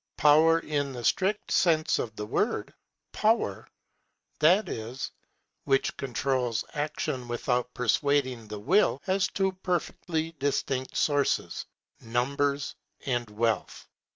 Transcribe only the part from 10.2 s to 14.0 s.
distinct sources, numbers and wealth.